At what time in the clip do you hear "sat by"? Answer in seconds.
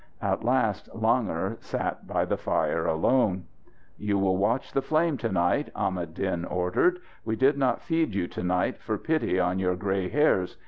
1.61-2.25